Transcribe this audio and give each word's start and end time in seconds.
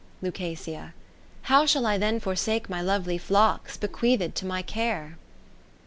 Luc. 0.19 0.39
How 1.43 1.67
shall 1.67 1.85
I 1.85 1.99
then 1.99 2.19
forsake 2.19 2.71
my 2.71 2.81
lovely 2.81 3.19
flocks 3.19 3.77
Bequeathed 3.77 4.33
to 4.37 4.47
my 4.47 4.63
care 4.63 5.19